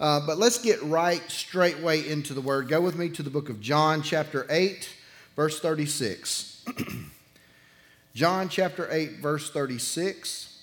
[0.00, 2.68] uh, but let's get right straightway into the word.
[2.68, 4.88] Go with me to the book of John, chapter 8,
[5.34, 6.64] verse 36.
[8.14, 10.62] John chapter 8, verse 36.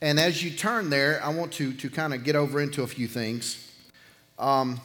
[0.00, 2.86] And as you turn there, I want to, to kind of get over into a
[2.86, 3.70] few things.
[4.38, 4.80] Um,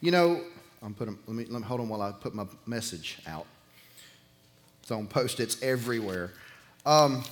[0.00, 0.42] you know,
[0.82, 3.46] I'm putting, let me, let me hold on while I put my message out.
[4.82, 6.32] It's on post its everywhere.
[6.84, 7.24] Um,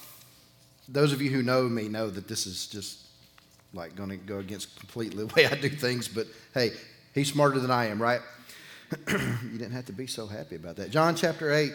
[0.88, 3.01] those of you who know me know that this is just
[3.74, 6.72] like going to go against completely the way I do things, but hey,
[7.14, 8.20] he's smarter than I am, right?
[9.08, 10.90] you didn't have to be so happy about that.
[10.90, 11.72] John chapter 8,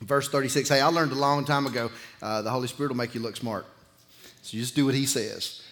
[0.00, 0.68] verse 36.
[0.68, 3.36] Hey, I learned a long time ago uh, the Holy Spirit will make you look
[3.36, 3.66] smart.
[4.42, 5.62] So you just do what he says.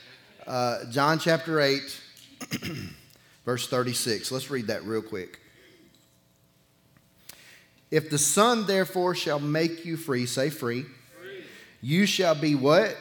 [0.47, 2.01] Uh, John chapter 8,
[3.45, 4.31] verse 36.
[4.31, 5.41] Let's read that real quick.
[7.91, 11.45] If the Son therefore shall make you free, say free, free.
[11.81, 12.97] you shall be what?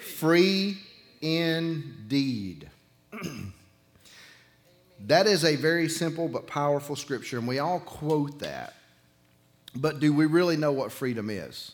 [0.00, 0.85] Free, free
[1.20, 2.70] indeed.
[5.06, 8.74] that is a very simple but powerful scripture, and we all quote that.
[9.74, 11.72] But do we really know what freedom is?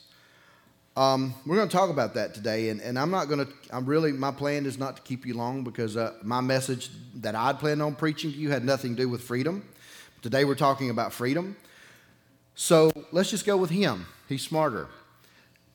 [0.95, 3.87] Um, we're going to talk about that today, and, and I'm not going to, I'm
[3.87, 7.59] really, my plan is not to keep you long because uh, my message that I'd
[7.59, 9.67] planned on preaching to you had nothing to do with freedom.
[10.21, 11.57] Today we're talking about freedom.
[12.55, 14.07] So let's just go with him.
[14.29, 14.89] He's smarter.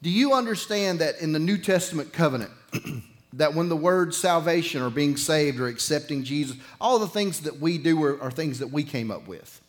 [0.04, 2.52] Do you understand that in the New Testament covenant,
[3.33, 7.59] that when the word salvation or being saved or accepting Jesus, all the things that
[7.59, 9.61] we do are, are things that we came up with?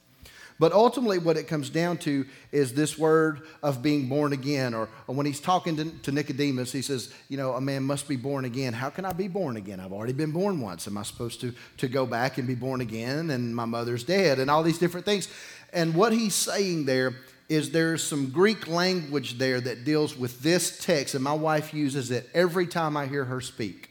[0.60, 4.74] But ultimately, what it comes down to is this word of being born again.
[4.74, 8.08] Or, or when he's talking to, to, Nicodemus, he says, You know, a man must
[8.08, 8.72] be born again.
[8.72, 9.78] How can I be born again?
[9.78, 10.88] I've already been born once.
[10.88, 13.30] Am I supposed to, to go back and be born again?
[13.30, 15.28] And my mother's dead, and all these different things.
[15.72, 17.14] And what he's saying there
[17.48, 22.10] is there's some Greek language there that deals with this text, and my wife uses
[22.10, 23.90] it every time I hear her speak.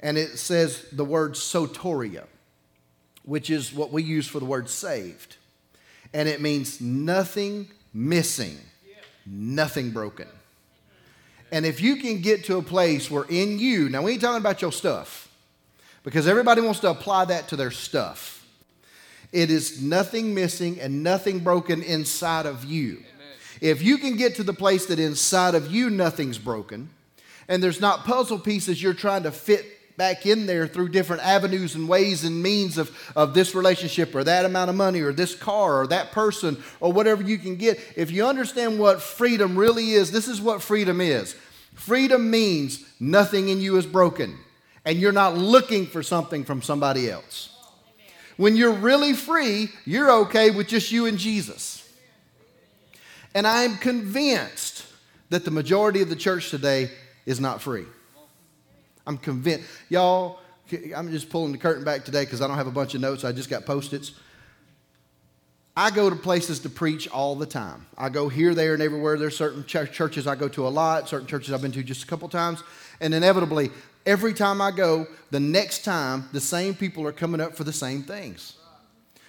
[0.00, 2.24] And it says the word soteria,
[3.24, 5.36] which is what we use for the word saved
[6.14, 8.58] and it means nothing missing,
[9.26, 10.28] nothing broken.
[11.50, 14.40] And if you can get to a place where in you, now we ain't talking
[14.40, 15.28] about your stuff,
[16.02, 18.41] because everybody wants to apply that to their stuff.
[19.32, 22.98] It is nothing missing and nothing broken inside of you.
[22.98, 23.36] Amen.
[23.60, 26.90] If you can get to the place that inside of you nothing's broken,
[27.48, 31.74] and there's not puzzle pieces you're trying to fit back in there through different avenues
[31.74, 35.34] and ways and means of, of this relationship or that amount of money or this
[35.34, 37.78] car or that person or whatever you can get.
[37.96, 41.34] If you understand what freedom really is, this is what freedom is
[41.74, 44.38] freedom means nothing in you is broken
[44.84, 47.51] and you're not looking for something from somebody else.
[48.36, 51.88] When you're really free, you're okay with just you and Jesus.
[53.34, 54.86] And I'm convinced
[55.30, 56.90] that the majority of the church today
[57.24, 57.84] is not free.
[59.06, 59.68] I'm convinced.
[59.88, 60.38] Y'all,
[60.94, 63.24] I'm just pulling the curtain back today because I don't have a bunch of notes.
[63.24, 64.12] I just got post its.
[65.74, 67.86] I go to places to preach all the time.
[67.96, 69.18] I go here, there, and everywhere.
[69.18, 72.04] There's certain ch- churches I go to a lot, certain churches I've been to just
[72.04, 72.62] a couple times.
[73.00, 73.70] And inevitably,
[74.06, 77.72] every time I go, the next time, the same people are coming up for the
[77.72, 78.56] same things.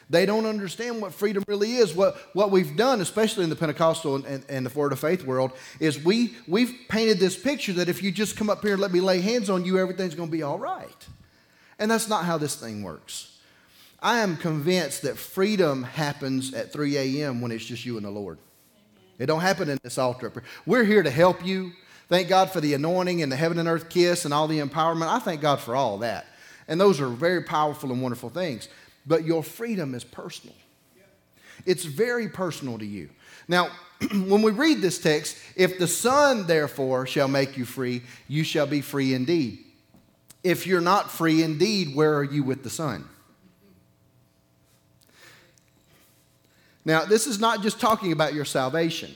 [0.09, 1.93] They don't understand what freedom really is.
[1.93, 5.23] What, what we've done, especially in the Pentecostal and, and, and, the Word of Faith
[5.23, 8.81] world, is we, we've painted this picture that if you just come up here and
[8.81, 11.07] let me lay hands on you, everything's going to be all right.
[11.79, 13.39] And that's not how this thing works.
[14.01, 17.39] I am convinced that freedom happens at 3 a.m.
[17.39, 18.37] when it's just you and the Lord.
[19.17, 20.31] It don't happen in this altar.
[20.65, 21.71] We're here to help you.
[22.13, 25.07] Thank God for the anointing and the heaven and earth kiss and all the empowerment.
[25.07, 26.27] I thank God for all that.
[26.67, 28.69] And those are very powerful and wonderful things
[29.07, 30.55] but your freedom is personal.
[31.65, 33.09] It's very personal to you.
[33.47, 33.71] Now,
[34.11, 38.67] when we read this text, if the Son therefore shall make you free, you shall
[38.67, 39.65] be free indeed.
[40.43, 43.09] If you're not free indeed, where are you with the Son?
[46.85, 49.15] Now, this is not just talking about your salvation.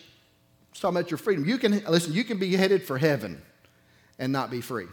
[0.77, 1.43] It's talking about your freedom.
[1.43, 3.41] You can listen, you can be headed for heaven
[4.19, 4.85] and not be free.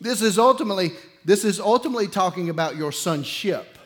[0.00, 0.92] This is ultimately
[1.24, 3.76] this is ultimately talking about your sonship.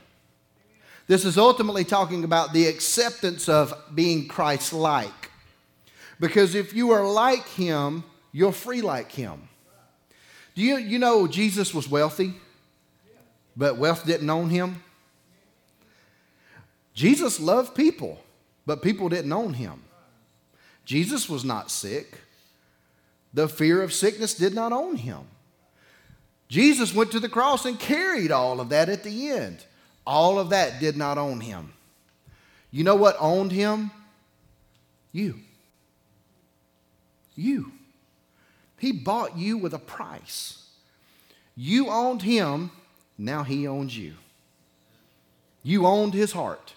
[1.07, 5.31] This is ultimately talking about the acceptance of being Christ like.
[6.21, 9.49] Because if you are like him, you're free like him.
[10.55, 12.35] Do you, you know Jesus was wealthy,
[13.57, 14.83] but wealth didn't own him?
[16.93, 18.23] Jesus loved people,
[18.67, 19.85] but people didn't own him.
[20.89, 22.19] Jesus was not sick.
[23.35, 25.21] The fear of sickness did not own him.
[26.49, 29.63] Jesus went to the cross and carried all of that at the end.
[30.07, 31.75] All of that did not own him.
[32.71, 33.91] You know what owned him?
[35.13, 35.41] You.
[37.37, 37.71] You.
[38.79, 40.71] He bought you with a price.
[41.55, 42.71] You owned him,
[43.19, 44.15] now he owns you.
[45.63, 46.73] You owned his heart.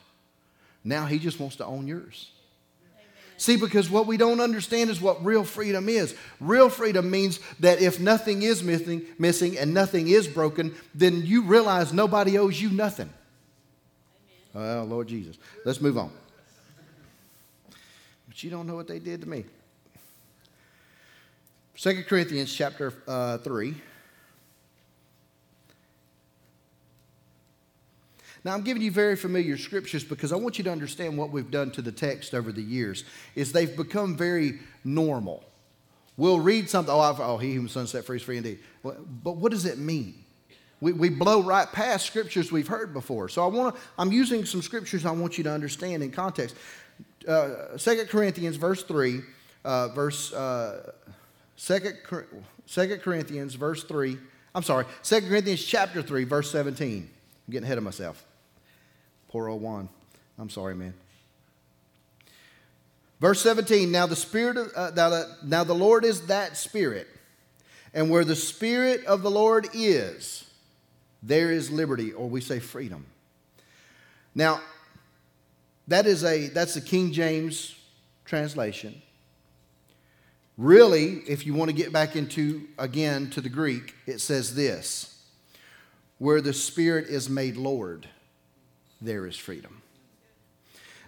[0.84, 2.32] Now he just wants to own yours.
[3.42, 6.14] See, because what we don't understand is what real freedom is.
[6.40, 11.42] Real freedom means that if nothing is missing, missing and nothing is broken, then you
[11.42, 13.10] realize nobody owes you nothing.
[14.54, 15.40] Well, Lord Jesus.
[15.66, 16.12] Let's move on.
[18.28, 19.46] But you don't know what they did to me.
[21.78, 23.74] 2 Corinthians chapter uh, 3.
[28.44, 31.52] Now, I'm giving you very familiar scriptures because I want you to understand what we've
[31.52, 33.04] done to the text over the years
[33.36, 35.44] is they've become very normal.
[36.18, 38.60] We'll read something, oh, I've, oh he whom Son set free is free indeed.
[38.84, 40.16] But what does it mean?
[40.80, 43.30] We, we blow right past scriptures we've heard before.
[43.30, 46.56] So I want to, I'm using some scriptures I want you to understand in context.
[47.28, 49.22] Uh, 2 Corinthians verse 3,
[49.64, 50.92] uh, verse, uh,
[51.58, 51.80] 2,
[52.68, 54.18] 2 Corinthians verse 3,
[54.56, 57.08] I'm sorry, 2 Corinthians chapter 3, verse 17.
[57.48, 58.26] I'm getting ahead of myself.
[59.32, 59.88] Poor old Juan.
[60.38, 60.94] I'm sorry, man.
[63.22, 67.08] Verse 17 Now the Spirit of, uh, now, the, now the Lord is that Spirit,
[67.94, 70.46] and where the Spirit of the Lord is,
[71.24, 73.06] there is liberty, or we say freedom.
[74.36, 74.60] Now,
[75.88, 77.76] that is a that's the King James
[78.26, 79.02] translation.
[80.58, 85.24] Really, if you want to get back into again to the Greek, it says this:
[86.18, 88.08] where the Spirit is made Lord
[89.02, 89.82] there is freedom.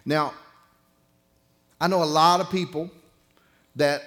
[0.05, 0.33] Now,
[1.79, 2.89] I know a lot of people
[3.75, 4.03] that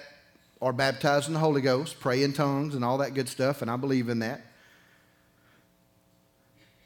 [0.61, 3.69] are baptized in the Holy Ghost, pray in tongues, and all that good stuff, and
[3.69, 4.41] I believe in that.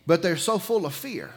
[0.05, 1.29] But they're so full of fear.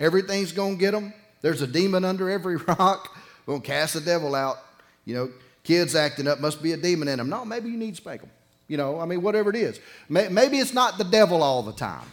[0.00, 1.12] Everything's going to get them.
[1.40, 3.16] There's a demon under every rock.
[3.46, 4.58] We're going to cast the devil out.
[5.04, 5.30] You know,
[5.64, 7.28] kids acting up, must be a demon in them.
[7.28, 8.30] No, maybe you need to spank them.
[8.66, 9.80] You know, I mean, whatever it is.
[10.08, 12.06] Maybe it's not the devil all the time.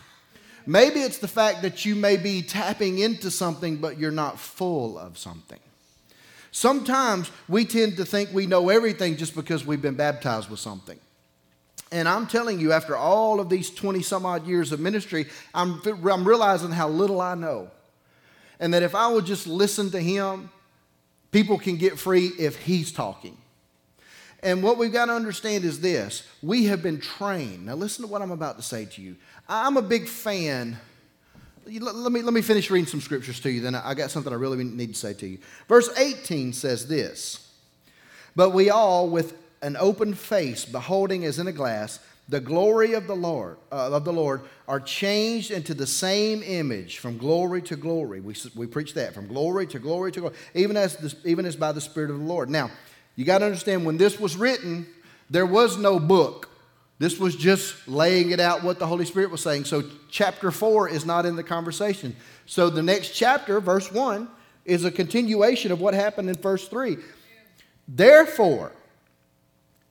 [0.66, 4.98] Maybe it's the fact that you may be tapping into something, but you're not full
[4.98, 5.60] of something.
[6.52, 10.98] Sometimes we tend to think we know everything just because we've been baptized with something.
[11.92, 15.82] And I'm telling you, after all of these 20 some odd years of ministry, I'm,
[15.86, 17.70] I'm realizing how little I know.
[18.60, 20.50] And that if I would just listen to him,
[21.32, 23.38] people can get free if he's talking.
[24.42, 27.66] And what we've got to understand is this we have been trained.
[27.66, 29.16] Now, listen to what I'm about to say to you.
[29.48, 30.78] I'm a big fan.
[31.66, 34.36] Let me, let me finish reading some scriptures to you, then I got something I
[34.36, 35.40] really need to say to you.
[35.68, 37.52] Verse 18 says this
[38.36, 43.06] But we all, with an open face, beholding as in a glass, the glory of
[43.06, 47.76] the Lord, uh, of the Lord, are changed into the same image from glory to
[47.76, 48.20] glory.
[48.20, 51.56] We, we preach that from glory to glory to glory, even as, this, even as
[51.56, 52.50] by the Spirit of the Lord.
[52.50, 52.72] Now,
[53.16, 54.88] you got to understand when this was written,
[55.30, 56.50] there was no book.
[56.98, 59.66] This was just laying it out what the Holy Spirit was saying.
[59.66, 62.16] So, chapter 4 is not in the conversation.
[62.46, 64.30] So, the next chapter, verse 1,
[64.64, 66.98] is a continuation of what happened in verse 3.
[67.88, 68.72] Therefore,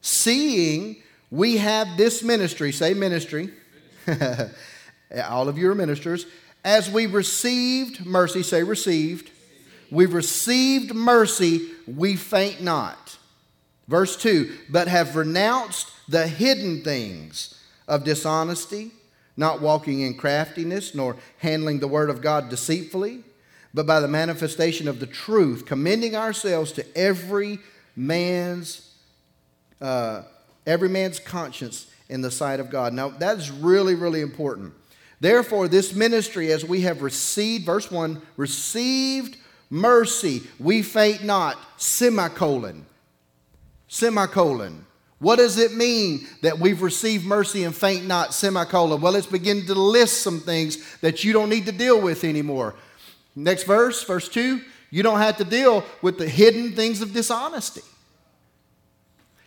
[0.01, 0.97] seeing
[1.31, 3.51] we have this ministry, say ministry,
[5.29, 6.27] all of you are ministers,
[6.65, 9.31] as we received mercy, say received,
[9.91, 13.19] we've received mercy, we faint not.
[13.89, 18.93] Verse 2 But have renounced the hidden things of dishonesty,
[19.37, 23.25] not walking in craftiness, nor handling the word of God deceitfully,
[23.73, 27.59] but by the manifestation of the truth, commending ourselves to every
[27.97, 28.91] man's
[29.81, 30.23] uh,
[30.67, 32.93] every man's conscience in the sight of God.
[32.93, 34.73] Now that's really, really important.
[35.21, 39.37] Therefore, this ministry, as we have received, verse 1, received
[39.71, 42.87] mercy, we faint not, semicolon.
[43.89, 44.85] Semicolon.
[45.25, 49.01] What does it mean that we've received mercy and faint not, semicolon?
[49.01, 52.75] Well, it's beginning to list some things that you don't need to deal with anymore.
[53.35, 57.81] Next verse, verse 2, you don't have to deal with the hidden things of dishonesty.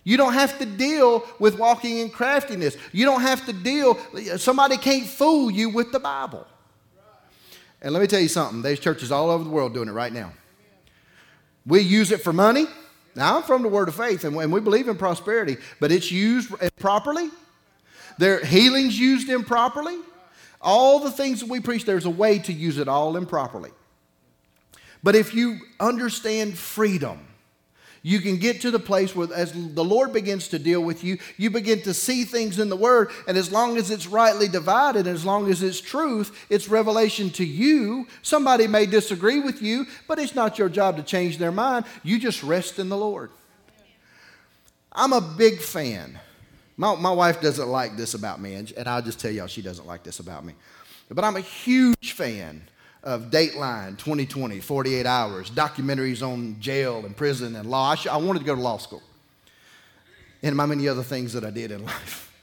[0.04, 2.76] You don't have to deal with walking in craftiness.
[2.92, 4.00] You don't have to deal,
[4.38, 6.48] somebody can't fool you with the Bible.
[7.84, 10.12] And let me tell you something, there's churches all over the world doing it right
[10.12, 10.32] now.
[11.68, 12.66] We use it for money.
[13.18, 16.52] Now, I'm from the Word of Faith, and we believe in prosperity, but it's used
[16.62, 17.32] improperly.
[18.20, 19.98] Their healing's used improperly.
[20.62, 23.72] All the things that we preach, there's a way to use it all improperly.
[25.02, 27.28] But if you understand freedom,
[28.08, 31.18] you can get to the place where, as the Lord begins to deal with you,
[31.36, 33.12] you begin to see things in the Word.
[33.28, 37.44] And as long as it's rightly divided, as long as it's truth, it's revelation to
[37.44, 38.08] you.
[38.22, 41.84] Somebody may disagree with you, but it's not your job to change their mind.
[42.02, 43.30] You just rest in the Lord.
[44.94, 46.18] I'm a big fan
[46.78, 49.64] My, my wife doesn't like this about me, and, and I'll just tell y'all she
[49.64, 50.54] doesn't like this about me.
[51.10, 52.62] But I'm a huge fan
[53.08, 57.92] of Dateline 2020, 48 hours, documentaries on jail and prison and law.
[57.92, 59.02] I, sh- I wanted to go to law school
[60.44, 62.34] and my many other things that I did in life.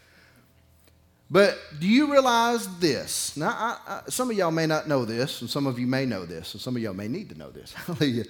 [1.31, 3.37] But do you realize this?
[3.37, 6.07] Now, I, I, some of y'all may not know this, and some of you may
[6.07, 7.75] know this, and some of y'all may need to know this.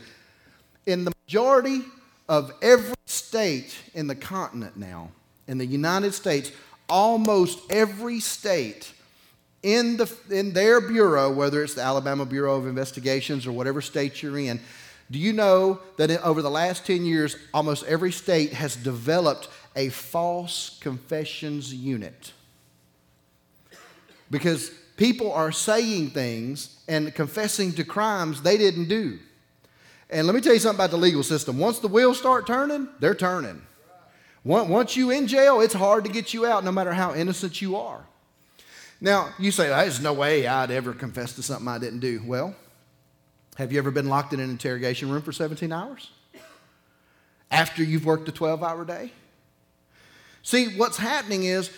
[0.87, 1.83] in the majority
[2.29, 5.13] of every state in the continent now,
[5.47, 6.51] in the United States,
[6.89, 8.93] almost every state
[9.65, 14.23] in, the, in their bureau, whether it's the Alabama Bureau of Investigations or whatever state
[14.23, 14.61] you're in,
[15.11, 19.89] do you know that over the last 10 years, almost every state has developed a
[19.89, 22.33] false confessions unit?
[24.31, 29.19] Because people are saying things and confessing to crimes they didn't do.
[30.11, 31.59] And let me tell you something about the legal system.
[31.59, 33.63] Once the wheels start turning, they're turning.
[34.45, 37.77] Once you in jail, it's hard to get you out no matter how innocent you
[37.77, 38.05] are.
[39.05, 42.23] Now, you say, there's no way I'd ever confess to something I didn't do.
[42.25, 42.57] Well,
[43.57, 46.11] have you ever been locked in an interrogation room for 17 hours?
[47.51, 49.13] After you've worked a 12 hour day?
[50.43, 51.71] See, what's happening is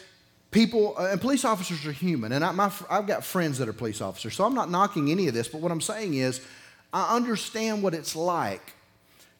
[0.52, 3.73] people, uh, and police officers are human, and I, my, I've got friends that are
[3.73, 6.40] police officers, so I'm not knocking any of this, but what I'm saying is,
[6.92, 8.75] I understand what it's like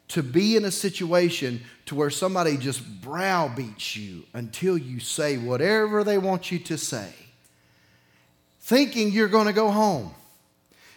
[0.09, 6.03] to be in a situation to where somebody just browbeats you until you say whatever
[6.03, 7.13] they want you to say,
[8.67, 10.13] thinking you're going to go home.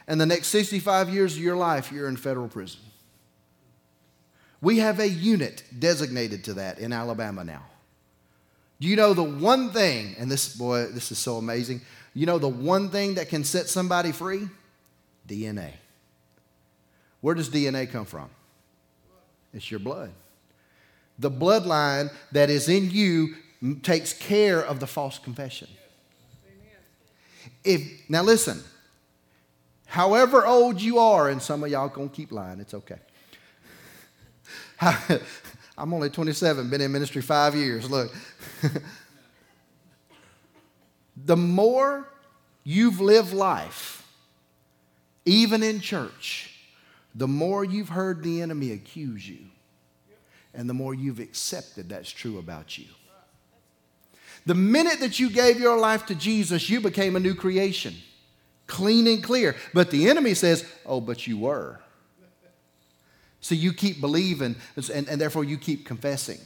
[0.08, 2.80] And the next 65 years of your life, you're in federal prison.
[4.60, 7.64] We have a unit designated to that in Alabama now.
[8.80, 11.82] Do you know the one thing, and this, boy, this is so amazing.
[12.16, 14.50] You know the one thing that can set somebody free?
[15.28, 15.74] DNA.
[17.22, 18.30] Where does DNA come from?
[19.54, 20.12] It's your blood.
[21.20, 23.36] The bloodline that is in you
[23.84, 25.68] takes care of the false confession.
[27.64, 28.62] If now listen,
[29.86, 33.00] however old you are, and some of y'all gonna keep lying, it's okay.
[35.78, 37.90] I'm only 27, been in ministry five years.
[37.90, 38.14] Look,
[41.26, 42.10] the more
[42.64, 44.06] you've lived life,
[45.26, 46.56] even in church,
[47.16, 49.40] the more you've heard the enemy accuse you,
[50.54, 52.86] and the more you've accepted that's true about you.
[54.46, 57.96] The minute that you gave your life to Jesus, you became a new creation,
[58.68, 59.56] clean and clear.
[59.74, 61.80] But the enemy says, Oh, but you were.
[63.42, 64.56] So you keep believing,
[64.94, 66.40] and, and therefore you keep confessing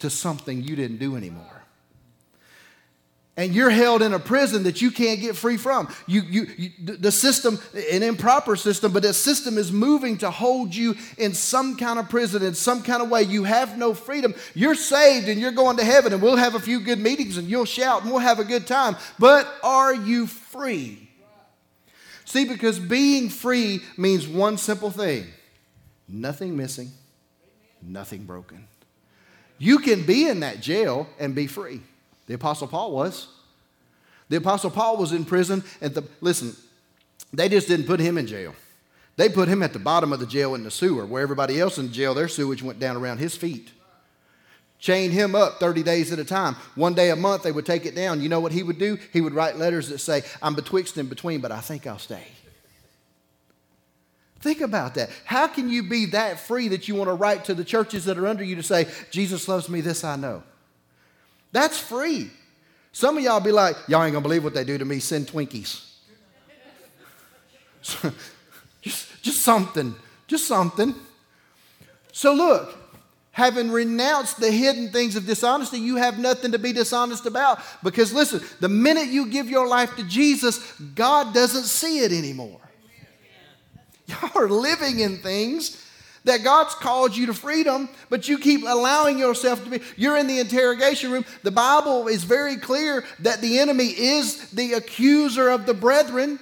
[0.00, 1.59] to something you didn't do anymore
[3.36, 5.88] and you're held in a prison that you can't get free from.
[6.06, 7.58] You, you, you, the system,
[7.90, 12.08] an improper system, but the system is moving to hold you in some kind of
[12.08, 13.22] prison, in some kind of way.
[13.22, 14.34] You have no freedom.
[14.54, 17.48] You're saved and you're going to heaven, and we'll have a few good meetings and
[17.48, 18.96] you'll shout and we'll have a good time.
[19.18, 21.08] But are you free?
[22.24, 25.26] See, because being free means one simple thing
[26.08, 26.90] nothing missing,
[27.80, 28.66] nothing broken.
[29.58, 31.80] You can be in that jail and be free.
[32.30, 33.26] The Apostle Paul was.
[34.28, 36.54] The Apostle Paul was in prison, and the, listen,
[37.32, 38.54] they just didn't put him in jail.
[39.16, 41.76] They put him at the bottom of the jail in the sewer, where everybody else
[41.76, 43.72] in jail, their sewage went down around his feet.
[44.78, 46.54] Chained him up 30 days at a time.
[46.76, 48.20] One day a month, they would take it down.
[48.20, 48.96] You know what he would do?
[49.12, 52.28] He would write letters that say, I'm betwixt and between, but I think I'll stay.
[54.38, 55.10] Think about that.
[55.24, 58.18] How can you be that free that you want to write to the churches that
[58.18, 60.44] are under you to say, Jesus loves me, this I know?
[61.52, 62.30] That's free.
[62.92, 64.98] Some of y'all be like, y'all ain't gonna believe what they do to me.
[64.98, 65.86] Send Twinkies.
[68.82, 69.94] just, just something.
[70.26, 70.94] Just something.
[72.12, 72.76] So look,
[73.32, 77.60] having renounced the hidden things of dishonesty, you have nothing to be dishonest about.
[77.82, 82.60] Because listen, the minute you give your life to Jesus, God doesn't see it anymore.
[84.06, 85.86] Y'all are living in things
[86.24, 89.80] that God's called you to freedom, but you keep allowing yourself to be.
[89.96, 91.24] You're in the interrogation room.
[91.42, 96.38] The Bible is very clear that the enemy is the accuser of the brethren.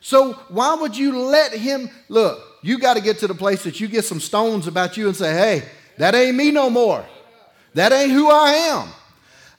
[0.00, 2.40] So why would you let him look?
[2.62, 5.16] You got to get to the place that you get some stones about you and
[5.16, 5.68] say, hey,
[5.98, 7.04] that ain't me no more.
[7.74, 8.88] That ain't who I am.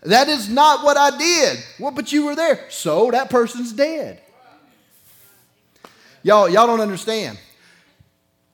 [0.03, 1.59] That is not what I did.
[1.77, 2.65] Well, but you were there.
[2.69, 4.21] So that person's dead.
[6.23, 7.37] Y'all, y'all don't understand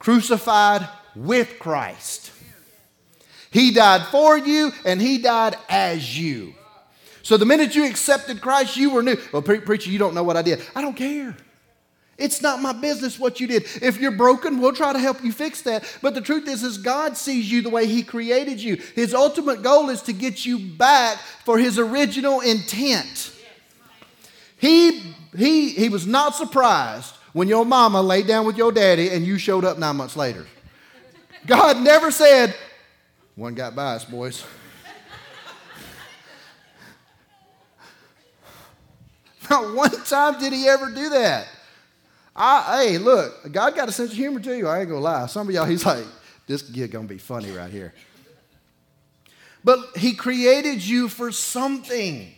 [0.05, 2.31] crucified with Christ.
[3.49, 6.53] He died for you and he died as you.
[7.23, 9.17] So the minute you accepted Christ, you were new.
[9.33, 10.61] Well, pre- preacher, you don't know what I did.
[10.75, 11.35] I don't care.
[12.19, 13.63] It's not my business what you did.
[13.81, 15.83] If you're broken, we'll try to help you fix that.
[16.03, 18.75] But the truth is, is God sees you the way He created you.
[18.93, 23.33] His ultimate goal is to get you back for His original intent.
[24.57, 29.27] He, he, he was not surprised when your mama laid down with your daddy and
[29.27, 30.45] you showed up nine months later.
[31.45, 32.55] God never said,
[33.35, 34.45] one got by us, boys.
[39.49, 41.49] Not one time did he ever do that.
[42.33, 44.65] I, hey, look, God got a sense of humor too.
[44.65, 45.25] I ain't gonna lie.
[45.25, 46.05] Some of y'all, he's like,
[46.47, 47.93] this kid gonna be funny right here.
[49.61, 52.31] But he created you for something.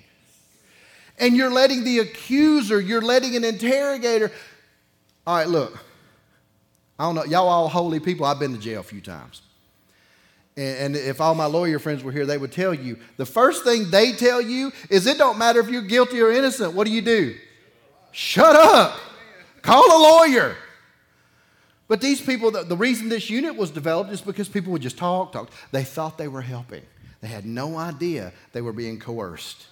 [1.20, 4.32] And you're letting the accuser, you're letting an interrogator.
[5.28, 5.78] All right, look.
[6.98, 7.26] I don't know.
[7.26, 8.26] Y'all all holy people.
[8.26, 9.42] I've been to jail a few times.
[10.56, 13.64] And, and if all my lawyer friends were here, they would tell you the first
[13.64, 16.74] thing they tell you is it don't matter if you're guilty or innocent.
[16.74, 17.36] What do you do?
[18.12, 18.98] Shut up.
[19.62, 20.56] Call a lawyer.
[21.90, 24.98] But these people, the, the reason this unit was developed is because people would just
[24.98, 25.52] talk, talk.
[25.72, 26.84] They thought they were helping,
[27.22, 29.68] they had no idea they were being coerced.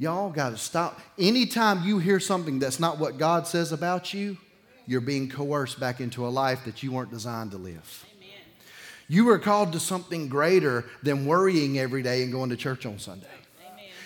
[0.00, 0.98] Y'all got to stop.
[1.18, 4.38] Anytime you hear something that's not what God says about you,
[4.86, 8.06] you're being coerced back into a life that you weren't designed to live.
[8.16, 8.38] Amen.
[9.08, 12.98] You were called to something greater than worrying every day and going to church on
[12.98, 13.26] Sunday.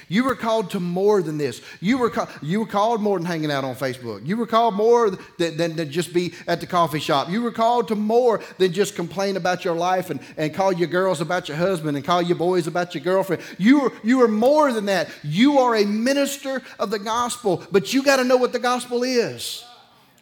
[0.08, 1.60] You were called to more than this.
[1.80, 4.26] You were, you were called more than hanging out on Facebook.
[4.26, 7.30] You were called more than, than, than, just be at the coffee shop.
[7.30, 10.88] You were called to more than just complain about your life and, and call your
[10.88, 13.42] girls about your husband and call your boys about your girlfriend.
[13.58, 15.08] You were, you are more than that.
[15.22, 19.02] You are a minister of the gospel, but you got to know what the gospel
[19.02, 19.64] is.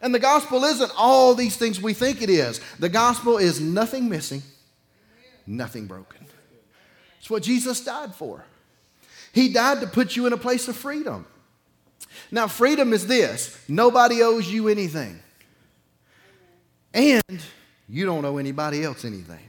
[0.01, 2.61] And the gospel isn't all these things we think it is.
[2.81, 4.43] The gospel is nothing missing,
[5.47, 6.27] nothing broken.
[7.21, 8.45] It's what Jesus died for.
[9.33, 11.27] He died to put you in a place of freedom.
[12.31, 15.19] Now, freedom is this nobody owes you anything,
[16.93, 17.43] and
[17.89, 19.49] you don't owe anybody else anything.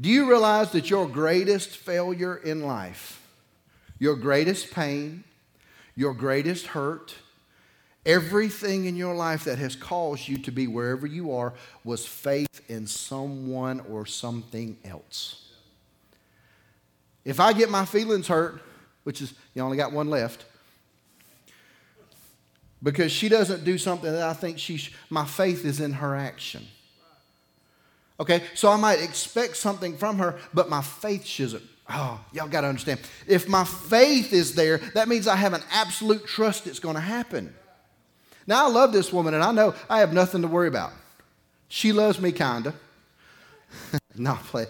[0.00, 3.20] Do you realize that your greatest failure in life,
[3.98, 5.24] your greatest pain,
[5.96, 7.14] your greatest hurt,
[8.06, 12.62] everything in your life that has caused you to be wherever you are was faith
[12.68, 15.47] in someone or something else?
[17.28, 18.58] If I get my feelings hurt,
[19.04, 20.46] which is, you only got one left,
[22.82, 26.16] because she doesn't do something that I think she, sh- my faith is in her
[26.16, 26.66] action.
[28.18, 31.64] Okay, so I might expect something from her, but my faith shouldn't.
[31.90, 32.98] Oh, y'all got to understand.
[33.26, 37.00] If my faith is there, that means I have an absolute trust it's going to
[37.02, 37.54] happen.
[38.46, 40.92] Now, I love this woman, and I know I have nothing to worry about.
[41.68, 42.72] She loves me, kinda.
[44.16, 44.64] Not play.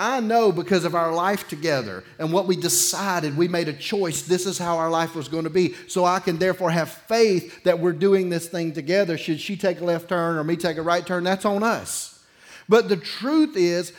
[0.00, 4.22] I know because of our life together and what we decided, we made a choice.
[4.22, 5.74] This is how our life was going to be.
[5.88, 9.18] So I can therefore have faith that we're doing this thing together.
[9.18, 12.24] Should she take a left turn or me take a right turn, that's on us.
[12.66, 13.92] But the truth is,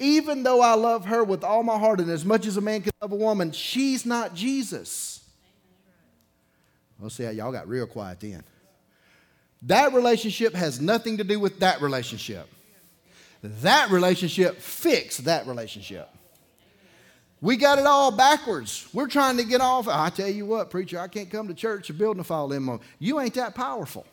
[0.00, 2.82] even though I love her with all my heart and as much as a man
[2.82, 5.22] can love a woman, she's not Jesus.
[6.98, 8.42] We'll see how y'all got real quiet then.
[9.62, 12.48] That relationship has nothing to do with that relationship.
[13.42, 16.08] That relationship fixed that relationship.
[17.40, 18.86] We got it all backwards.
[18.92, 19.88] We're trying to get off.
[19.88, 21.88] I tell you what, preacher, I can't come to church.
[21.88, 22.80] The building to fall in.
[22.98, 24.06] You ain't that powerful.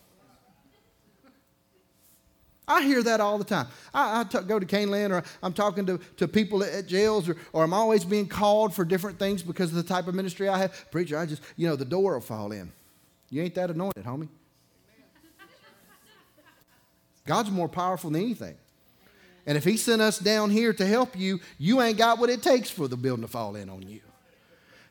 [2.70, 3.68] I hear that all the time.
[3.94, 7.30] I, I t- go to Caneland or I'm talking to, to people at, at jails
[7.30, 10.50] or, or I'm always being called for different things because of the type of ministry
[10.50, 10.92] I have.
[10.92, 12.72] Preacher, I just, you know, the door will fall in.
[13.30, 14.28] You ain't that anointed, homie.
[17.26, 18.56] God's more powerful than anything.
[19.48, 22.44] And if He sent us down here to help you, you ain't got what it
[22.44, 24.02] takes for the building to fall in on you.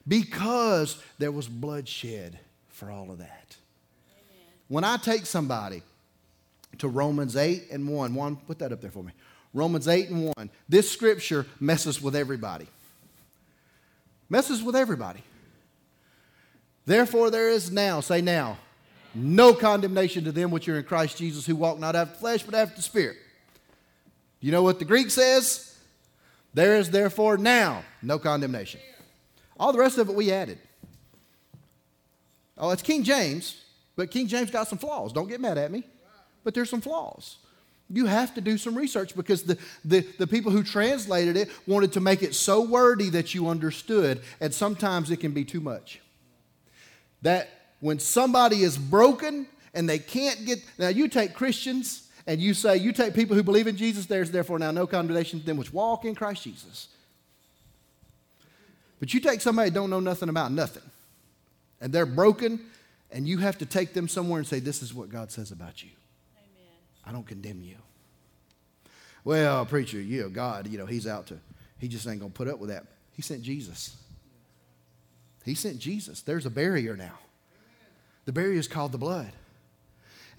[0.08, 2.38] Because there was bloodshed
[2.70, 3.56] for all of that.
[4.10, 4.46] Amen.
[4.68, 5.82] When I take somebody
[6.78, 9.12] to Romans 8 and 1, one, put that up there for me.
[9.52, 10.50] Romans 8 and 1.
[10.68, 12.66] This scripture messes with everybody.
[14.30, 15.22] Messes with everybody.
[16.86, 18.58] Therefore, there is now, say now,
[19.14, 22.54] no condemnation to them which are in Christ Jesus who walk not after flesh, but
[22.54, 23.16] after the Spirit.
[24.40, 25.76] You know what the Greek says?
[26.54, 28.80] There is therefore now no condemnation.
[29.58, 30.58] All the rest of it we added.
[32.58, 33.62] Oh, it's King James,
[33.96, 35.12] but King James got some flaws.
[35.12, 35.84] Don't get mad at me,
[36.44, 37.36] but there's some flaws.
[37.88, 41.92] You have to do some research because the, the, the people who translated it wanted
[41.92, 46.00] to make it so wordy that you understood, and sometimes it can be too much.
[47.22, 47.48] That
[47.80, 52.76] when somebody is broken and they can't get, now you take Christians and you say,
[52.76, 55.72] you take people who believe in Jesus, there's therefore now no condemnation to them which
[55.72, 56.88] walk in Christ Jesus.
[58.98, 60.82] But you take somebody don't know nothing about nothing,
[61.80, 62.60] and they're broken,
[63.10, 65.82] and you have to take them somewhere and say, This is what God says about
[65.82, 65.90] you.
[66.38, 66.72] Amen.
[67.04, 67.76] I don't condemn you.
[69.22, 71.38] Well, preacher, you know, God, you know, he's out to,
[71.78, 72.84] he just ain't to put up with that.
[73.12, 73.96] He sent Jesus.
[75.44, 76.22] He sent Jesus.
[76.22, 77.18] There's a barrier now.
[78.24, 79.32] The barrier is called the blood.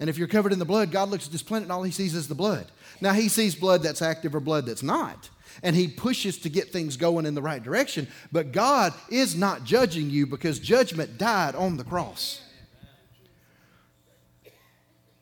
[0.00, 1.90] And if you're covered in the blood, God looks at this planet and all he
[1.90, 2.66] sees is the blood.
[3.00, 5.28] Now, he sees blood that's active or blood that's not.
[5.62, 8.06] And he pushes to get things going in the right direction.
[8.30, 12.40] But God is not judging you because judgment died on the cross.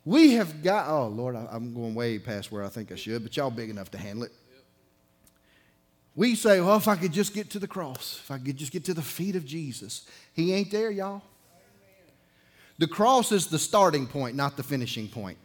[0.04, 3.36] We have got, oh Lord, I'm going way past where I think I should, but
[3.36, 4.32] y'all big enough to handle it.
[6.14, 8.72] We say, well, if I could just get to the cross, if I could just
[8.72, 10.06] get to the feet of Jesus.
[10.32, 11.22] He ain't there, y'all.
[12.78, 15.38] The cross is the starting point, not the finishing point.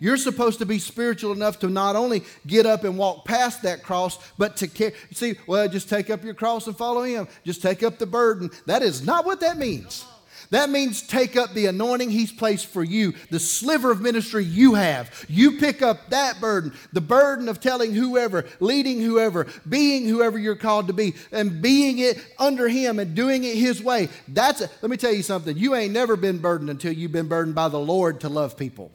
[0.00, 3.82] You're supposed to be spiritual enough to not only get up and walk past that
[3.82, 4.92] cross, but to care.
[5.12, 7.26] See, well, just take up your cross and follow Him.
[7.44, 8.50] Just take up the burden.
[8.66, 10.04] That is not what that means.
[10.50, 14.74] That means take up the anointing He's placed for you, the sliver of ministry you
[14.74, 15.26] have.
[15.28, 20.56] You pick up that burden, the burden of telling whoever, leading whoever, being whoever you're
[20.56, 24.08] called to be, and being it under Him and doing it His way.
[24.26, 24.70] That's it.
[24.80, 25.56] Let me tell you something.
[25.56, 28.90] You ain't never been burdened until you've been burdened by the Lord to love people.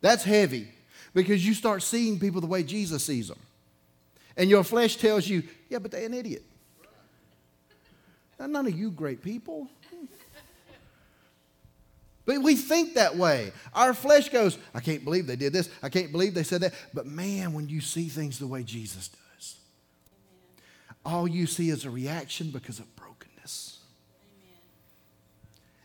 [0.00, 0.68] That's heavy
[1.14, 3.38] because you start seeing people the way Jesus sees them.
[4.36, 6.44] And your flesh tells you, yeah, but they're an idiot.
[8.38, 9.68] None of you great people.
[12.26, 13.52] But we think that way.
[13.74, 15.68] Our flesh goes, I can't believe they did this.
[15.82, 16.72] I can't believe they said that.
[16.94, 19.56] But man, when you see things the way Jesus does,
[20.88, 20.96] Amen.
[21.04, 23.78] all you see is a reaction because of brokenness.
[24.40, 24.58] Amen.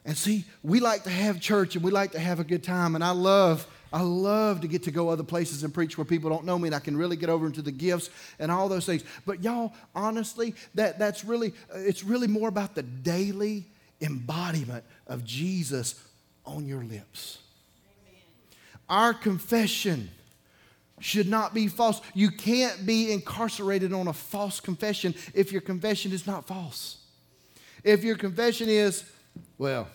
[0.05, 2.95] And see, we like to have church and we like to have a good time.
[2.95, 6.29] And I love, I love to get to go other places and preach where people
[6.29, 8.85] don't know me and I can really get over into the gifts and all those
[8.85, 9.03] things.
[9.25, 13.65] But y'all, honestly, that, that's really, it's really more about the daily
[13.99, 16.01] embodiment of Jesus
[16.49, 17.39] on your lips.
[18.07, 18.21] Amen.
[18.89, 20.09] Our confession
[20.99, 22.01] should not be false.
[22.13, 26.97] You can't be incarcerated on a false confession if your confession is not false.
[27.83, 29.03] If your confession is,
[29.57, 29.87] well,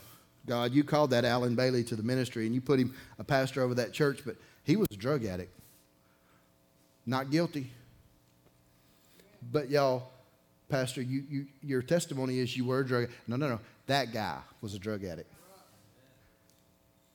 [0.47, 3.62] God, you called that Alan Bailey to the ministry and you put him a pastor
[3.62, 5.53] over that church, but he was a drug addict.
[7.07, 7.71] Not guilty.
[9.53, 10.11] But y'all,
[10.69, 13.61] Pastor, you, you, your testimony is you were a drug No, no, no.
[13.87, 15.31] That guy was a drug addict.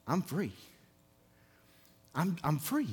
[0.10, 0.52] I'm free.
[2.16, 2.90] I'm, I'm free.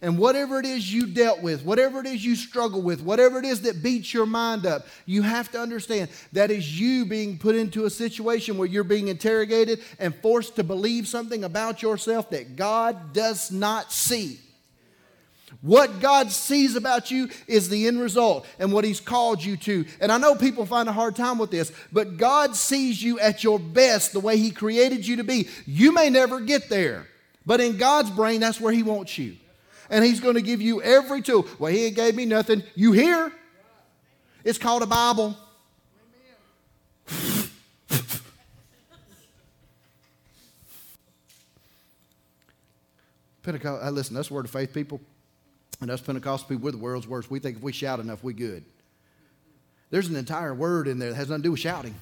[0.00, 3.44] And whatever it is you dealt with, whatever it is you struggle with, whatever it
[3.44, 7.54] is that beats your mind up, you have to understand that is you being put
[7.54, 12.56] into a situation where you're being interrogated and forced to believe something about yourself that
[12.56, 14.40] God does not see.
[15.62, 19.86] What God sees about you is the end result and what He's called you to.
[20.00, 23.44] And I know people find a hard time with this, but God sees you at
[23.44, 25.48] your best the way He created you to be.
[25.64, 27.06] You may never get there,
[27.46, 29.36] but in God's brain, that's where He wants you.
[29.88, 31.46] And He's going to give you every tool.
[31.60, 32.64] Well, He ain't gave me nothing.
[32.74, 33.32] You hear?
[34.42, 35.36] It's called a Bible.
[43.44, 45.00] Pentecost, uh, listen, that's word of faith people.
[45.82, 47.28] And us Pentecostal people, we're the world's worst.
[47.28, 48.64] We think if we shout enough, we good.
[49.90, 51.94] There's an entire word in there that has nothing to do with shouting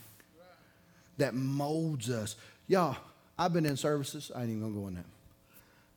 [1.16, 2.36] that molds us.
[2.68, 2.96] Y'all,
[3.38, 4.30] I've been in services.
[4.36, 5.04] I ain't even going to go in that.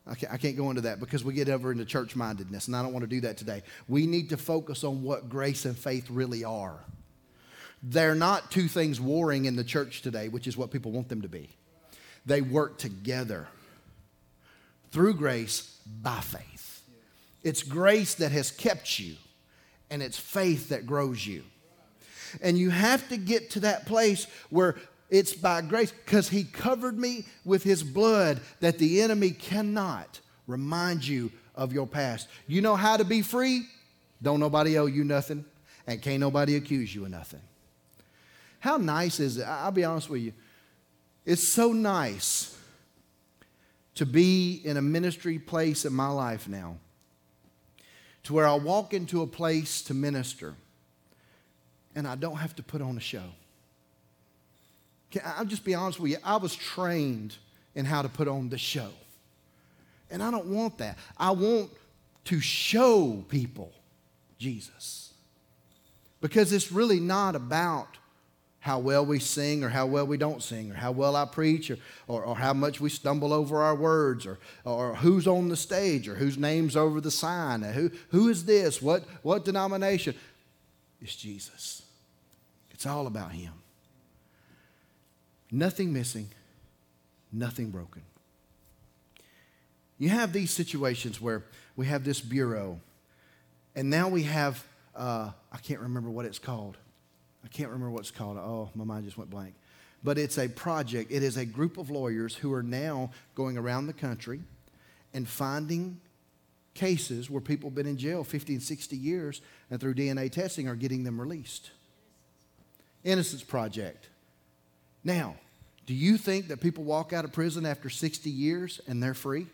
[0.06, 2.76] I can't, I can't go into that because we get over into church mindedness, and
[2.76, 3.62] I don't want to do that today.
[3.86, 6.78] We need to focus on what grace and faith really are.
[7.82, 11.20] They're not two things warring in the church today, which is what people want them
[11.22, 11.50] to be.
[12.24, 13.46] They work together
[14.90, 16.53] through grace by faith.
[17.44, 19.14] It's grace that has kept you,
[19.90, 21.44] and it's faith that grows you.
[22.42, 24.76] And you have to get to that place where
[25.10, 31.06] it's by grace, because He covered me with His blood that the enemy cannot remind
[31.06, 32.26] you of your past.
[32.48, 33.66] You know how to be free?
[34.22, 35.44] Don't nobody owe you nothing,
[35.86, 37.42] and can't nobody accuse you of nothing.
[38.58, 39.44] How nice is it?
[39.44, 40.32] I'll be honest with you.
[41.26, 42.58] It's so nice
[43.94, 46.78] to be in a ministry place in my life now
[48.24, 50.54] to where I walk into a place to minister
[51.94, 53.24] and I don't have to put on a show.
[55.24, 56.16] I'll just be honest with you.
[56.24, 57.36] I was trained
[57.74, 58.90] in how to put on the show.
[60.10, 60.98] And I don't want that.
[61.16, 61.70] I want
[62.24, 63.72] to show people
[64.38, 65.12] Jesus.
[66.20, 67.98] Because it's really not about
[68.64, 71.70] how well we sing or how well we don't sing or how well I preach
[71.70, 71.76] or,
[72.08, 76.08] or, or, how much we stumble over our words or, or who's on the stage
[76.08, 77.60] or whose name's over the sign.
[77.60, 78.80] Who, who is this?
[78.80, 80.14] What, what denomination?
[81.02, 81.82] It's Jesus.
[82.70, 83.52] It's all about Him.
[85.50, 86.30] Nothing missing,
[87.30, 88.00] nothing broken.
[89.98, 91.42] You have these situations where
[91.76, 92.80] we have this bureau,
[93.76, 94.64] and now we have,
[94.96, 96.78] uh, I can't remember what it's called.
[97.44, 98.38] I can't remember what it's called.
[98.38, 99.54] Oh, my mind just went blank.
[100.02, 103.86] But it's a project, it is a group of lawyers who are now going around
[103.86, 104.40] the country
[105.12, 106.00] and finding
[106.74, 110.68] cases where people have been in jail 50 and 60 years and through DNA testing
[110.68, 111.70] are getting them released.
[113.02, 114.08] Innocence Project.
[115.04, 115.36] Now,
[115.86, 119.46] do you think that people walk out of prison after 60 years and they're free?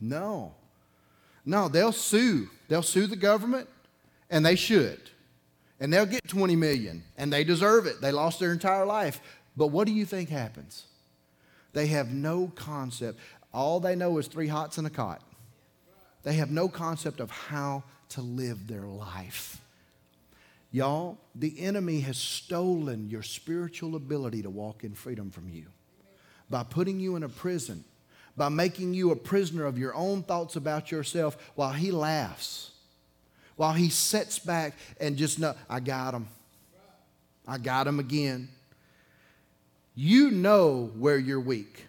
[0.00, 0.54] No.
[1.44, 2.48] No, they'll sue.
[2.68, 3.68] They'll sue the government,
[4.30, 5.00] and they should.
[5.82, 8.00] And they'll get 20 million, and they deserve it.
[8.00, 9.20] They lost their entire life.
[9.56, 10.84] But what do you think happens?
[11.72, 13.18] They have no concept.
[13.52, 15.20] All they know is three hots and a cot.
[16.22, 19.60] They have no concept of how to live their life.
[20.70, 25.66] Y'all, the enemy has stolen your spiritual ability to walk in freedom from you
[26.48, 27.82] by putting you in a prison,
[28.36, 32.71] by making you a prisoner of your own thoughts about yourself while he laughs,
[33.56, 36.28] while he sits back and just know, I got him.
[37.46, 38.48] I got him again.
[39.94, 41.86] You know where you're weak.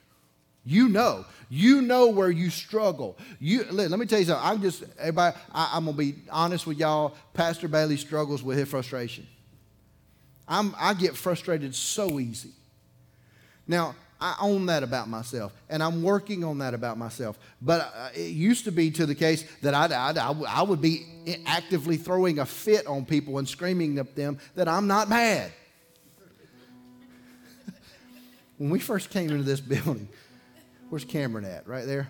[0.66, 1.26] You know.
[1.50, 3.18] You know where you struggle.
[3.40, 4.48] You let, let me tell you something.
[4.50, 5.38] I'm just everybody.
[5.54, 7.16] I, am gonna be honest with y'all.
[7.34, 9.28] Pastor Bailey struggles with his frustration.
[10.48, 12.52] I'm, I get frustrated so easy.
[13.68, 17.38] Now I own that about myself, and I'm working on that about myself.
[17.62, 21.06] But uh, it used to be to the case that I'd, I'd, I would be
[21.46, 25.52] actively throwing a fit on people and screaming at them that I'm not mad.
[28.58, 30.08] when we first came into this building,
[30.94, 31.68] Where's Cameron at?
[31.68, 32.08] Right there?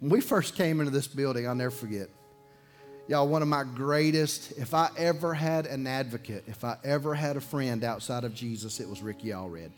[0.00, 2.10] When we first came into this building, I'll never forget.
[3.08, 7.38] Y'all, one of my greatest, if I ever had an advocate, if I ever had
[7.38, 9.70] a friend outside of Jesus, it was Ricky Allred.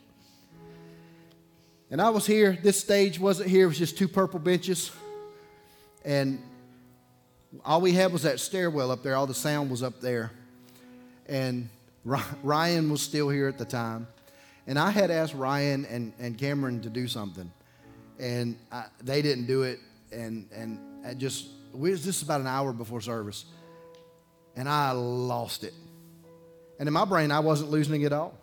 [1.91, 4.91] And I was here, this stage wasn't here, it was just two purple benches.
[6.03, 6.41] And
[7.63, 10.31] all we had was that stairwell up there, all the sound was up there.
[11.27, 11.69] And
[12.03, 14.07] Ryan was still here at the time.
[14.65, 17.51] And I had asked Ryan and, and Cameron to do something
[18.21, 19.79] and I, they didn't do it.
[20.11, 23.45] And and I just we was just about an hour before service,
[24.55, 25.73] and I lost it.
[26.79, 28.37] And in my brain, I wasn't losing it at all.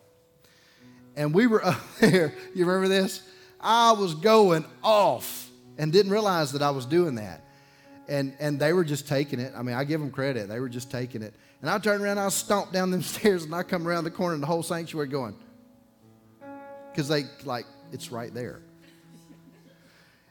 [1.17, 2.35] And we were up there.
[2.55, 3.23] You remember this?
[3.61, 7.45] I was going off and didn't realize that I was doing that.
[8.09, 9.53] And and they were just taking it.
[9.57, 10.49] I mean, I give them credit.
[10.49, 11.35] They were just taking it.
[11.61, 14.35] And I turned around, I stomped down them stairs, and I come around the corner,
[14.35, 15.37] and the whole sanctuary going,
[16.91, 18.61] because they like it's right there.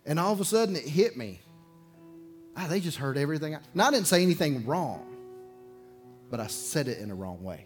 [0.06, 1.42] And all of a sudden it hit me.
[2.56, 3.56] Ah, they just heard everything.
[3.76, 5.06] Now, I didn't say anything wrong,
[6.32, 7.66] but I said it in the wrong way.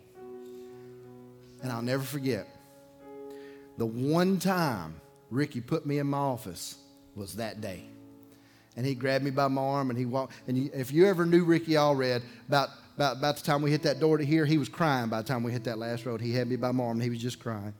[1.62, 2.48] And I'll never forget
[3.78, 5.00] the one time
[5.32, 6.76] Ricky put me in my office
[7.16, 7.86] was that day.
[8.76, 10.34] And he grabbed me by my arm and he walked.
[10.48, 14.00] And if you ever knew Ricky Allred, about, about, about the time we hit that
[14.00, 16.22] door to here, he was crying by the time we hit that last road.
[16.22, 17.74] He had me by my arm and he was just crying.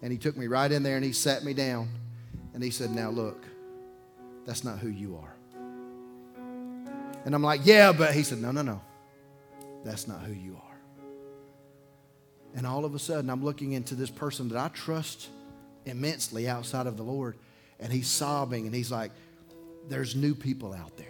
[0.00, 1.88] And he took me right in there and he sat me down.
[2.54, 3.44] And he said, Now look,
[4.46, 5.34] that's not who you are.
[7.24, 8.80] And I'm like, Yeah, but he said, No, no, no.
[9.84, 10.62] That's not who you are.
[12.54, 15.28] And all of a sudden, I'm looking into this person that I trust
[15.88, 17.36] immensely outside of the Lord,
[17.80, 19.10] and he's sobbing, and he's like,
[19.88, 21.06] There's new people out there.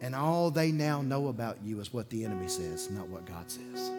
[0.00, 3.50] And all they now know about you is what the enemy says, not what God
[3.50, 3.90] says.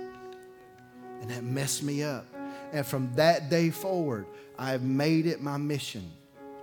[1.21, 2.27] And that messed me up.
[2.71, 6.11] And from that day forward, I've made it my mission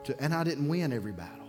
[0.04, 1.41] to, and I didn't win every battle.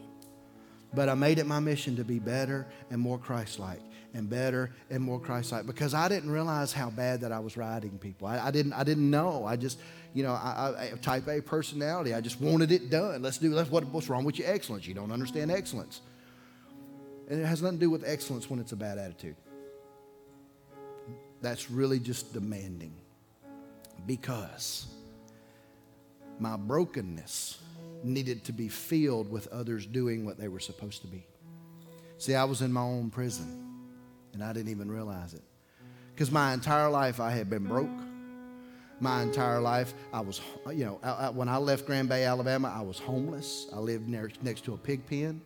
[0.94, 3.82] But I made it my mission to be better and more Christ like,
[4.14, 7.58] and better and more Christ like, because I didn't realize how bad that I was
[7.58, 8.28] riding people.
[8.28, 9.46] I, I didn't, I didn't know.
[9.46, 9.80] I just,
[10.14, 12.14] you know, I, I, type A personality.
[12.14, 13.24] I just wanted it done.
[13.24, 14.86] Let's do, let's, what, what's wrong with your excellence?
[14.86, 16.02] You don't understand excellence.
[17.28, 19.36] And it has nothing to do with excellence when it's a bad attitude.
[21.42, 22.94] That's really just demanding.
[24.06, 24.86] Because
[26.40, 27.58] my brokenness
[28.04, 31.26] needed to be filled with others doing what they were supposed to be.
[32.18, 33.64] See, I was in my own prison
[34.34, 35.44] and I didn't even realize it.
[36.14, 37.90] Because my entire life I had been broke.
[39.00, 40.40] My entire life I was,
[40.72, 43.68] you know, I, I, when I left Grand Bay, Alabama, I was homeless.
[43.74, 45.42] I lived near, next to a pig pen.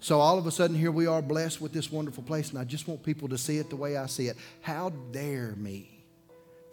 [0.00, 2.64] So all of a sudden, here we are blessed with this wonderful place, and I
[2.64, 4.36] just want people to see it the way I see it.
[4.60, 6.04] How dare me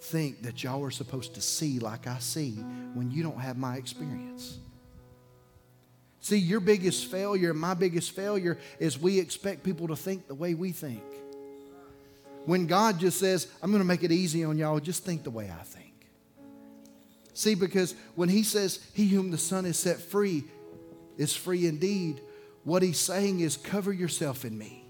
[0.01, 2.53] think that y'all are supposed to see like I see
[2.95, 4.57] when you don't have my experience?
[6.21, 10.53] See, your biggest failure, my biggest failure, is we expect people to think the way
[10.53, 11.03] we think.
[12.45, 15.29] When God just says, I'm going to make it easy on y'all, just think the
[15.29, 15.85] way I think.
[17.33, 20.43] See, because when he says, He whom the Son has set free
[21.17, 22.21] is free indeed,
[22.63, 24.83] what he's saying is, Cover yourself in me.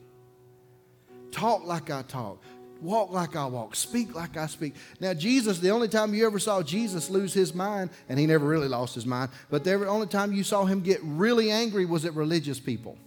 [1.31, 2.41] Talk like I talk.
[2.81, 3.75] Walk like I walk.
[3.75, 4.75] Speak like I speak.
[4.99, 8.45] Now, Jesus, the only time you ever saw Jesus lose his mind, and he never
[8.45, 12.05] really lost his mind, but the only time you saw him get really angry was
[12.05, 12.97] at religious people.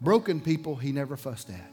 [0.00, 1.72] Broken people, he never fussed at.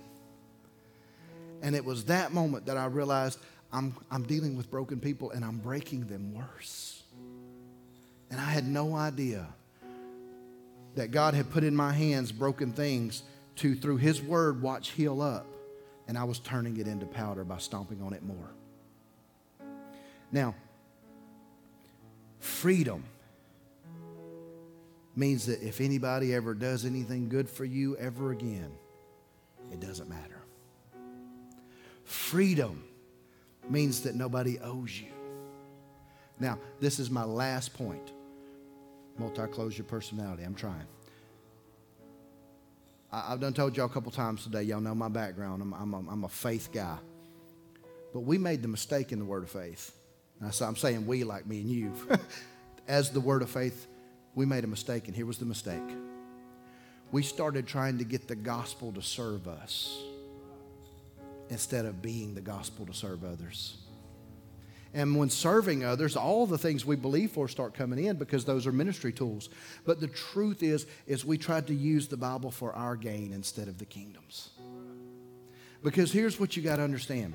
[1.62, 3.40] And it was that moment that I realized
[3.72, 7.04] I'm, I'm dealing with broken people and I'm breaking them worse.
[8.32, 9.48] And I had no idea
[10.96, 13.24] that God had put in my hands broken things
[13.58, 15.46] to, through His Word, watch heal up.
[16.10, 18.50] And I was turning it into powder by stomping on it more.
[20.32, 20.56] Now,
[22.40, 23.04] freedom
[25.16, 28.72] means that if anybody ever does anything good for you ever again,
[29.72, 30.42] it doesn't matter.
[32.06, 32.84] Freedom
[33.70, 35.12] means that nobody owes you.
[36.40, 38.14] Now, this is my last point.
[39.20, 40.42] Multi close your personality.
[40.42, 40.88] I'm trying.
[43.12, 44.64] I, have done told y'all a couple times today.
[44.64, 45.62] Y'all know my background.
[45.62, 46.98] I'm, I'm, a, I'm a faith guy.
[48.14, 49.94] But we made the mistake in the word of faith.
[50.52, 51.94] So I'm saying we, like me and you.
[52.88, 53.88] As the word of faith,
[54.36, 55.84] we made a mistake, and here was the mistake.
[57.12, 60.02] We started trying to get the gospel to serve us
[61.50, 63.78] instead of being the gospel to serve others.
[64.94, 68.66] And when serving others, all the things we believe for start coming in because those
[68.66, 69.50] are ministry tools.
[69.86, 73.68] But the truth is, is we tried to use the Bible for our gain instead
[73.68, 74.50] of the kingdom's.
[75.84, 77.34] Because here's what you got to understand.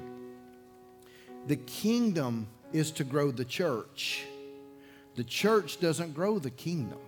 [1.46, 4.24] The kingdom is to grow the church.
[5.14, 6.98] The church doesn't grow the kingdom.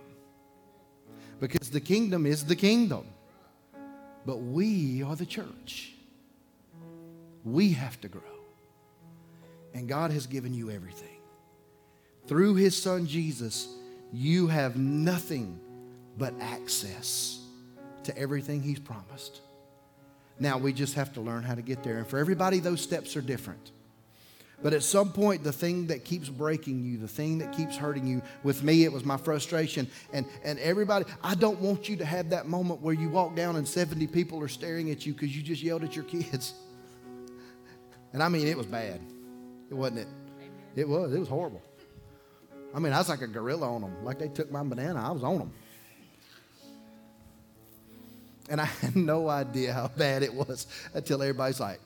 [1.41, 3.05] Because the kingdom is the kingdom.
[4.25, 5.93] But we are the church.
[7.43, 8.36] We have to grow.
[9.77, 11.19] And God has given you everything.
[12.25, 13.67] Through His Son Jesus,
[14.11, 15.59] you have nothing
[16.17, 17.39] but access
[18.03, 19.41] to everything He's promised.
[20.39, 21.99] Now, we just have to learn how to get there.
[21.99, 23.71] And for everybody, those steps are different.
[24.63, 28.07] But at some point, the thing that keeps breaking you, the thing that keeps hurting
[28.07, 29.87] you, with me, it was my frustration.
[30.11, 33.57] And, and everybody, I don't want you to have that moment where you walk down
[33.57, 36.55] and 70 people are staring at you because you just yelled at your kids.
[38.13, 39.01] And I mean, it was bad.
[39.69, 40.07] It wasn't it?
[40.75, 41.13] It was.
[41.13, 41.61] It was horrible.
[42.73, 44.03] I mean, I was like a gorilla on them.
[44.03, 45.51] Like they took my banana, I was on them.
[48.49, 51.79] And I had no idea how bad it was until everybody's like,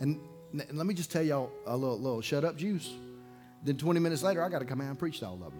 [0.00, 0.18] and,
[0.52, 2.92] and let me just tell y'all a little, little shut up juice.
[3.64, 5.52] Then 20 minutes later, I got to come out and preach to all of them.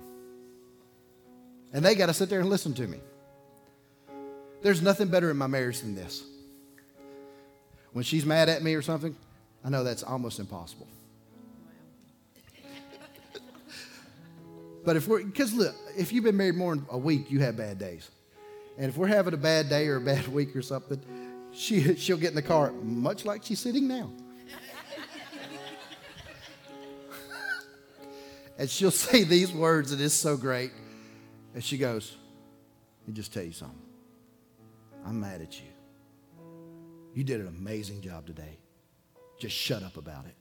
[1.73, 2.99] And they got to sit there and listen to me.
[4.63, 6.23] There's nothing better in my marriage than this
[7.95, 9.17] when she's mad at me or something,
[9.65, 10.87] I know that's almost impossible.
[14.85, 17.57] but if we're, because look, if you've been married more than a week, you have
[17.57, 18.11] bad days.
[18.77, 21.01] And if we're having a bad day or a bad week or something,
[21.53, 24.11] she, she'll get in the car, much like she's sitting now.
[28.59, 30.73] and she'll say these words, and it's so great.
[31.55, 32.17] And she goes,
[33.03, 33.79] Let me just tell you something.
[35.07, 35.69] I'm mad at you.
[37.15, 38.59] You did an amazing job today.
[39.39, 40.35] Just shut up about it.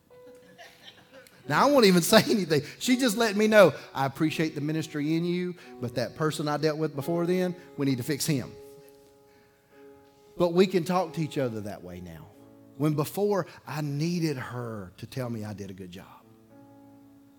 [1.47, 2.61] Now, I won't even say anything.
[2.79, 6.57] She just let me know I appreciate the ministry in you, but that person I
[6.57, 8.51] dealt with before then, we need to fix him.
[10.37, 12.27] But we can talk to each other that way now.
[12.77, 16.07] When before, I needed her to tell me I did a good job.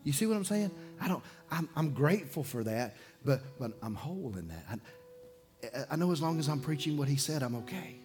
[0.05, 0.70] You see what I'm saying?
[1.00, 4.64] I don't, I'm, I'm grateful for that, but, but I'm whole in that.
[4.70, 8.03] I, I know as long as I'm preaching what he said, I'm okay.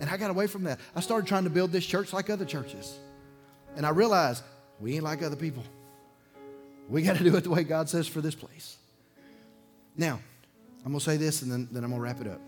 [0.00, 0.80] And I got away from that.
[0.94, 2.96] I started trying to build this church like other churches.
[3.76, 4.42] And I realized
[4.80, 5.64] we ain't like other people.
[6.88, 8.76] We got to do it the way God says for this place.
[9.96, 10.20] Now,
[10.84, 12.40] I'm going to say this and then, then I'm going to wrap it up.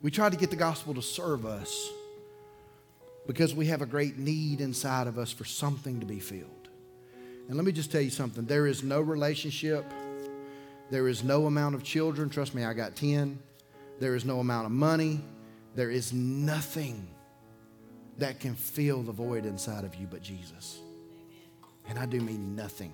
[0.00, 1.90] We try to get the gospel to serve us
[3.26, 6.68] because we have a great need inside of us for something to be filled.
[7.48, 9.84] And let me just tell you something there is no relationship,
[10.90, 12.30] there is no amount of children.
[12.30, 13.38] Trust me, I got 10.
[13.98, 15.20] There is no amount of money,
[15.76, 17.06] there is nothing
[18.18, 20.80] that can fill the void inside of you but Jesus.
[21.86, 22.92] And I do mean nothing.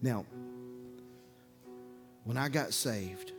[0.00, 0.26] Now,
[2.24, 3.32] when I got saved,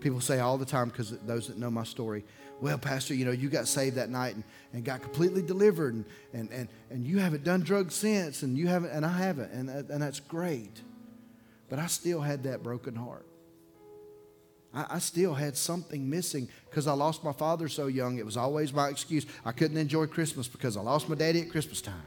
[0.00, 2.24] people say all the time, because those that know my story,
[2.60, 6.04] well, Pastor, you know, you got saved that night and, and got completely delivered, and,
[6.32, 9.68] and, and, and you haven't done drugs since, and you haven't, and I haven't, and,
[9.68, 10.80] and that's great.
[11.68, 13.26] But I still had that broken heart.
[14.74, 18.18] I, I still had something missing because I lost my father so young.
[18.18, 19.26] It was always my excuse.
[19.44, 22.06] I couldn't enjoy Christmas because I lost my daddy at Christmas time.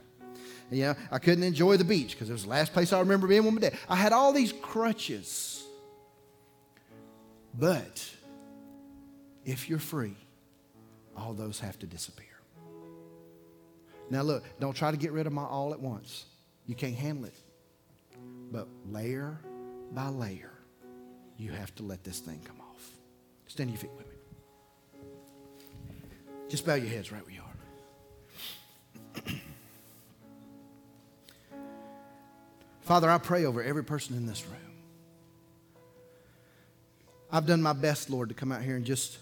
[0.69, 3.27] You know, I couldn't enjoy the beach because it was the last place I remember
[3.27, 3.77] being with my dad.
[3.87, 5.63] I had all these crutches.
[7.57, 8.05] But
[9.45, 10.17] if you're free,
[11.15, 12.25] all those have to disappear.
[14.09, 16.25] Now, look, don't try to get rid of my all at once.
[16.65, 17.35] You can't handle it.
[18.51, 19.39] But layer
[19.91, 20.51] by layer,
[21.37, 22.91] you have to let this thing come off.
[23.47, 24.13] Stand your feet with me.
[26.49, 29.31] Just bow your heads right where you are.
[32.81, 34.55] Father, I pray over every person in this room.
[37.31, 39.17] I've done my best, Lord, to come out here and just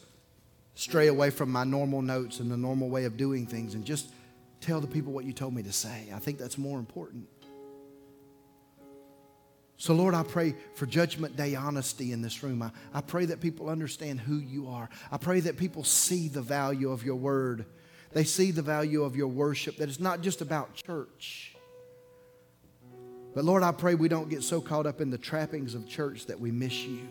[0.75, 4.11] stray away from my normal notes and the normal way of doing things and just
[4.61, 6.09] tell the people what you told me to say.
[6.13, 7.27] I think that's more important.
[9.77, 12.61] So, Lord, I pray for Judgment Day honesty in this room.
[12.61, 14.89] I, I pray that people understand who you are.
[15.11, 17.65] I pray that people see the value of your word.
[18.13, 21.55] They see the value of your worship, that it's not just about church.
[23.33, 26.27] But, Lord, I pray we don't get so caught up in the trappings of church
[26.27, 27.09] that we miss you.